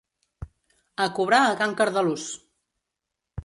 [1.05, 2.27] A cobrar a can Cardelús!